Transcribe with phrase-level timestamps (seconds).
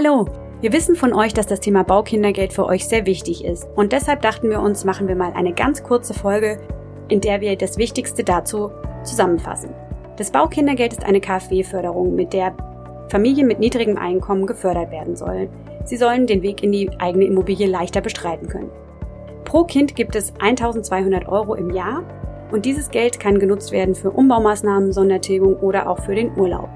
[0.00, 0.26] Hallo!
[0.60, 3.66] Wir wissen von euch, dass das Thema Baukindergeld für euch sehr wichtig ist.
[3.74, 6.60] Und deshalb dachten wir uns, machen wir mal eine ganz kurze Folge,
[7.08, 8.70] in der wir das Wichtigste dazu
[9.02, 9.70] zusammenfassen.
[10.16, 12.54] Das Baukindergeld ist eine KfW-Förderung, mit der
[13.08, 15.48] Familien mit niedrigem Einkommen gefördert werden sollen.
[15.84, 18.70] Sie sollen den Weg in die eigene Immobilie leichter bestreiten können.
[19.44, 22.04] Pro Kind gibt es 1200 Euro im Jahr
[22.52, 26.68] und dieses Geld kann genutzt werden für Umbaumaßnahmen, Sondertilgung oder auch für den Urlaub.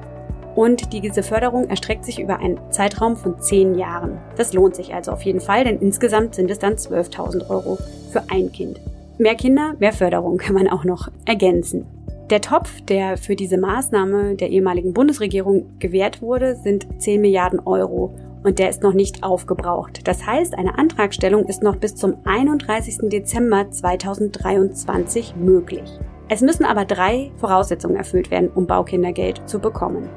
[0.55, 4.19] Und diese Förderung erstreckt sich über einen Zeitraum von 10 Jahren.
[4.37, 7.79] Das lohnt sich also auf jeden Fall, denn insgesamt sind es dann 12.000 Euro
[8.10, 8.80] für ein Kind.
[9.19, 11.87] Mehr Kinder, mehr Förderung kann man auch noch ergänzen.
[12.30, 18.15] Der Topf, der für diese Maßnahme der ehemaligen Bundesregierung gewährt wurde, sind 10 Milliarden Euro
[18.43, 20.07] und der ist noch nicht aufgebraucht.
[20.09, 23.10] Das heißt, eine Antragstellung ist noch bis zum 31.
[23.10, 25.98] Dezember 2023 möglich.
[26.29, 30.09] Es müssen aber drei Voraussetzungen erfüllt werden, um Baukindergeld zu bekommen.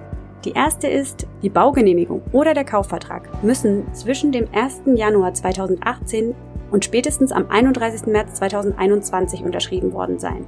[0.45, 4.81] Die erste ist, die Baugenehmigung oder der Kaufvertrag müssen zwischen dem 1.
[4.94, 6.35] Januar 2018
[6.70, 8.05] und spätestens am 31.
[8.05, 10.46] März 2021 unterschrieben worden sein.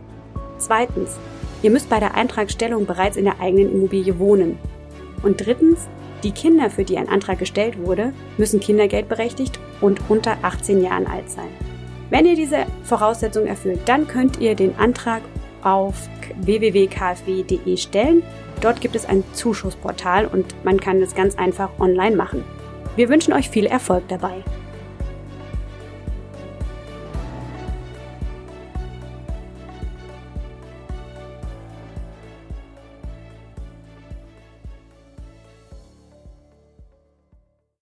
[0.59, 1.17] Zweitens,
[1.64, 4.59] ihr müsst bei der Eintragstellung bereits in der eigenen Immobilie wohnen.
[5.23, 5.88] Und drittens,
[6.23, 11.32] die Kinder, für die ein Antrag gestellt wurde, müssen kindergeldberechtigt und unter 18 Jahren alt
[11.32, 11.50] sein.
[12.11, 15.23] Wenn ihr diese Voraussetzungen erfüllt, dann könnt ihr den Antrag
[15.68, 18.23] auf www.kfw.de stellen
[18.62, 22.44] Dort gibt es ein Zuschussportal und man kann es ganz einfach online machen.
[22.96, 24.44] Wir wünschen euch viel Erfolg dabei.